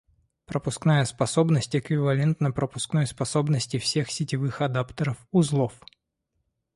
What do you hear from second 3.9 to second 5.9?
сетевых адаптеров узлов